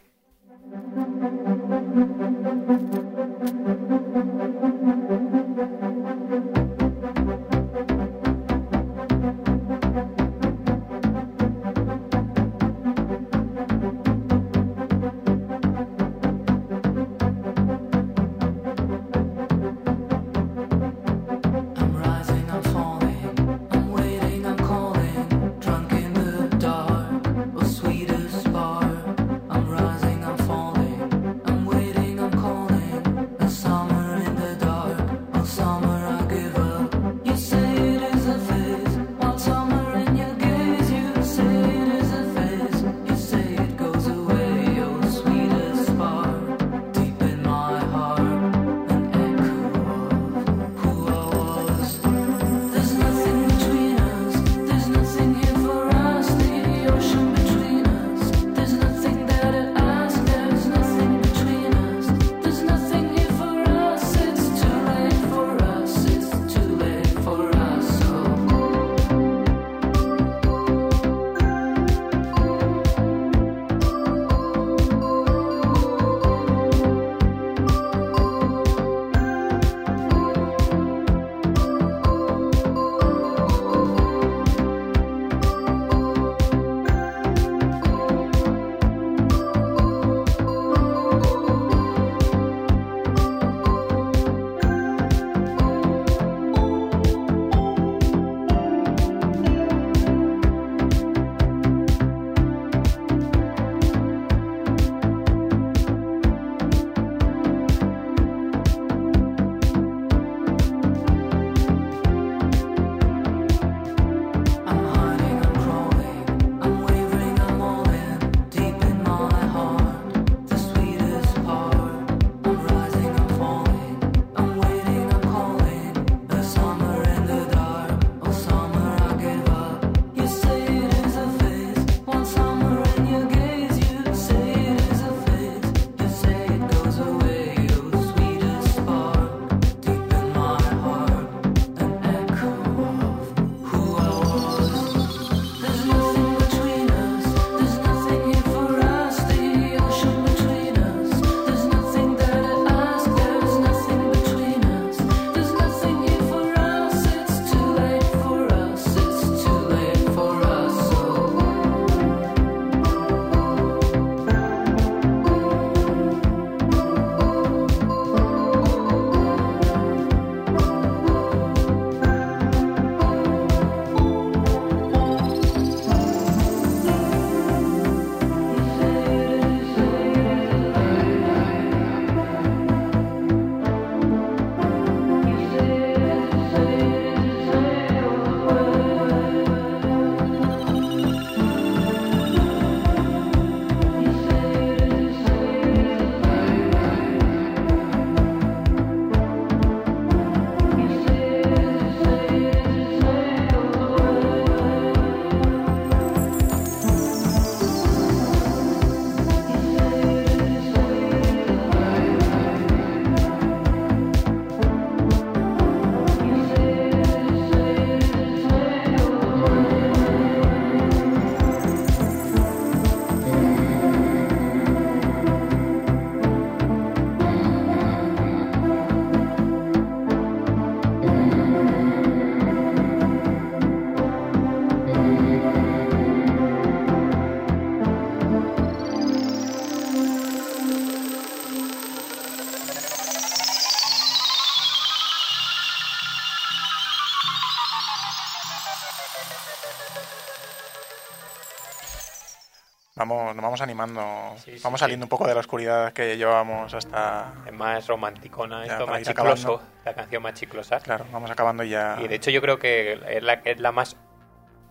[253.38, 254.02] Nos vamos animando,
[254.36, 254.82] Sí, sí, vamos sí.
[254.84, 257.32] saliendo un poco de la oscuridad que llevábamos hasta...
[257.46, 259.62] Es más romanticona, esto más chicloso, acabando.
[259.84, 260.80] la canción más chiclosa.
[260.80, 261.96] Claro, vamos acabando ya...
[262.02, 263.96] Y de hecho yo creo que es la, es la más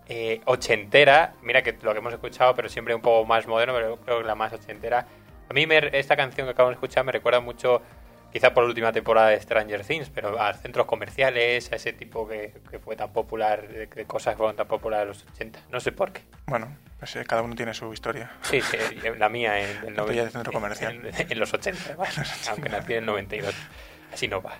[0.10, 3.98] eh, ochentera, mira que lo que hemos escuchado, pero siempre un poco más moderno, pero
[4.02, 5.06] creo que la más ochentera.
[5.50, 7.82] A mí me- esta canción que acabamos de escuchar me recuerda mucho,
[8.32, 12.28] quizá por la última temporada de Stranger Things, pero a centros comerciales, a ese tipo
[12.28, 15.60] que, que fue tan popular, de, de cosas que fueron tan populares en los 80.
[15.72, 16.22] No sé por qué.
[16.48, 16.68] Bueno,
[17.00, 18.32] pues eh, cada uno tiene su historia.
[18.42, 18.78] Sí, sí,
[19.18, 20.94] la mía en, el La de centro comercial.
[21.06, 22.12] En, en los 80, ¿vale?
[22.50, 23.54] aunque nací en el 92.
[24.14, 24.54] Así no va.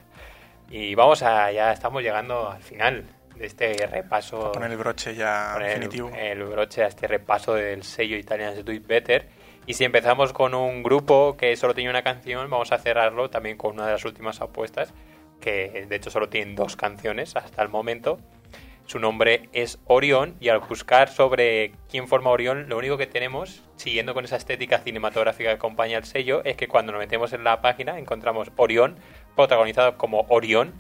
[0.70, 4.52] Y vamos a, ya estamos llegando al final de este repaso.
[4.52, 6.12] Poner el broche ya poner el- definitivo.
[6.16, 9.30] El, broche a este repaso del sello Italians Do It Better.
[9.66, 13.58] Y si empezamos con un grupo que solo tiene una canción, vamos a cerrarlo también
[13.58, 14.94] con una de las últimas apuestas,
[15.42, 18.20] que de hecho solo tienen dos canciones hasta el momento.
[18.88, 23.62] Su nombre es Orión y al buscar sobre quién forma Orión, lo único que tenemos,
[23.76, 27.44] siguiendo con esa estética cinematográfica que acompaña el sello, es que cuando nos metemos en
[27.44, 28.96] la página encontramos Orión,
[29.36, 30.74] protagonizado como Orión,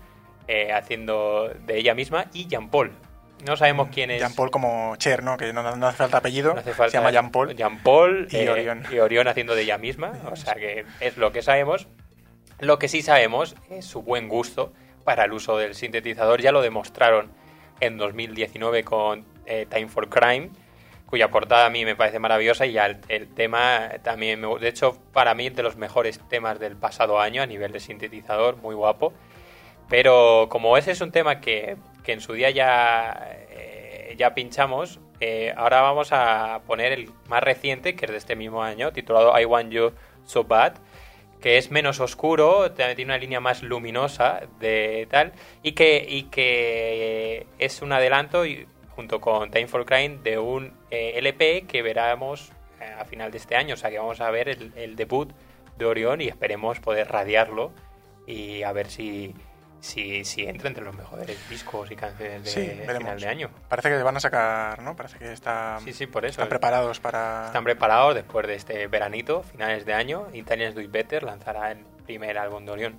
[0.47, 2.93] eh, haciendo de ella misma, y Jean Paul.
[3.45, 4.19] No sabemos quién es.
[4.19, 5.35] Jean Paul como Cher, ¿no?
[5.35, 6.53] Que no, no hace falta apellido.
[6.53, 6.91] No hace falta.
[6.91, 7.55] Se llama Jean Paul.
[7.57, 8.83] Jean Paul Y eh, Orión.
[8.89, 10.13] y Orión haciendo de ella misma.
[10.31, 11.89] O sea que es lo que sabemos.
[12.59, 14.71] Lo que sí sabemos es su buen gusto
[15.03, 16.41] para el uso del sintetizador.
[16.41, 17.31] Ya lo demostraron
[17.79, 20.49] en 2019 con eh, Time for Crime,
[21.05, 24.97] cuya portada a mí me parece maravillosa y el, el tema también, me, de hecho,
[25.13, 29.13] para mí de los mejores temas del pasado año a nivel de sintetizador, muy guapo.
[29.89, 34.99] Pero como ese es un tema que, que en su día ya, eh, ya pinchamos,
[35.19, 39.37] eh, ahora vamos a poner el más reciente, que es de este mismo año, titulado
[39.39, 39.93] I Want You
[40.25, 40.73] So Bad,
[41.41, 45.33] que es menos oscuro, tiene una línea más luminosa de tal,
[45.63, 48.43] y que, y que es un adelanto
[48.89, 53.37] junto con Time for Crime de un eh, LP que veremos eh, a final de
[53.37, 53.75] este año.
[53.75, 55.31] O sea que vamos a ver el, el debut
[55.77, 57.71] de Orión y esperemos poder radiarlo
[58.25, 59.33] y a ver si,
[59.79, 63.49] si, si entra entre los mejores discos y canciones de Sí, final de año.
[63.69, 64.95] Parece que van a sacar, ¿no?
[64.95, 66.33] Parece que está, Sí, sí, por eso.
[66.33, 67.45] están preparados para...
[67.47, 70.27] Están preparados después de este veranito, finales de año.
[70.33, 72.95] Italians Do It Better lanzará el primer álbum de Orión.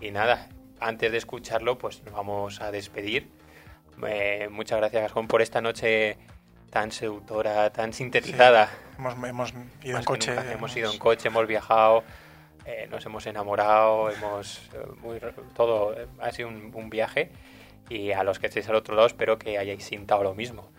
[0.00, 0.48] Y nada,
[0.80, 3.28] antes de escucharlo, pues nos vamos a despedir.
[4.06, 6.16] Eh, muchas gracias, Gastón, por esta noche
[6.70, 8.68] tan seductora, tan sintetizada.
[8.98, 10.34] Hemos, hemos ido en Más que coche.
[10.34, 10.52] nunca.
[10.52, 12.04] Hemos ido en coche, hemos viajado,
[12.68, 15.18] eh, nos hemos enamorado, hemos eh, muy,
[15.56, 17.30] todo eh, ha sido un, un viaje
[17.88, 20.70] y a los que estéis al otro lado espero que hayáis sintado lo mismo.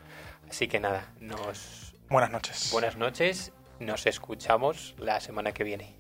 [0.47, 2.69] Así que nada, nos Buenas noches.
[2.71, 5.98] buenas noches, nos escuchamos la semana que viene.